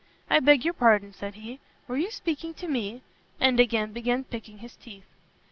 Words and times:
"I 0.31 0.39
beg 0.39 0.65
your 0.65 0.73
pardon," 0.73 1.13
said 1.13 1.35
he, 1.35 1.59
"were 1.87 1.95
you 1.95 2.09
speaking 2.09 2.55
to 2.55 2.67
me?" 2.67 3.03
and 3.39 3.59
again 3.59 3.93
began 3.93 4.23
picking 4.23 4.57
his 4.57 4.75
teeth. 4.75 5.05